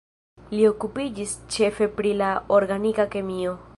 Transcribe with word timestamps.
Li 0.53 0.63
okupiĝis 0.69 1.35
ĉefe 1.57 1.89
pri 1.99 2.15
la 2.23 2.31
organika 2.61 3.07
kemio. 3.19 3.55